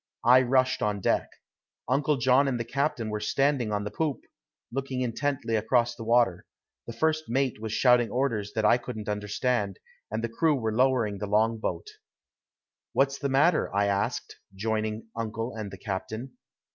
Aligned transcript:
I 0.25 0.41
rushed 0.41 0.81
on 0.81 0.99
deck. 0.99 1.29
Uncle 1.87 2.17
John 2.17 2.47
and 2.47 2.59
the 2.59 2.63
captain 2.65 3.11
were 3.11 3.19
standing 3.19 3.71
on 3.71 3.83
the 3.83 3.91
poop, 3.91 4.21
looking 4.71 5.01
intently 5.01 5.55
across 5.55 5.95
the 5.95 6.03
water; 6.03 6.47
the 6.87 6.91
first 6.93 7.25
mate 7.29 7.61
was 7.61 7.71
shouting 7.71 8.09
orders 8.09 8.51
that 8.55 8.65
I 8.65 8.79
couldn't 8.79 9.07
understand, 9.07 9.77
and 10.09 10.23
the 10.23 10.27
crew 10.29 10.55
were 10.55 10.73
lowering 10.75 11.19
the 11.19 11.27
long 11.27 11.59
boat. 11.59 11.85
"What's 12.93 13.19
the 13.19 13.29
matter?" 13.29 13.69
I 13.75 13.85
asked, 13.85 14.39
joining 14.55 15.05
uncle 15.15 15.53
and 15.53 15.69
the 15.69 15.77
captain. 15.77 16.33